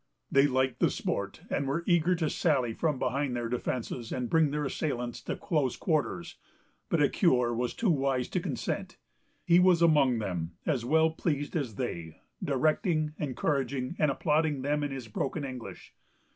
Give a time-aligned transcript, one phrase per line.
[0.31, 4.49] They liked the sport, and were eager to sally from behind their defences, and bring
[4.49, 6.37] their assailants to close quarters;
[6.89, 8.97] but Ecuyer was too wise to consent.
[9.45, 14.89] He was among them, as well pleased as they, directing, encouraging, and applauding them in
[14.89, 15.93] his broken English.